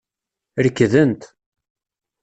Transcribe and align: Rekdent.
Rekdent. 0.63 1.21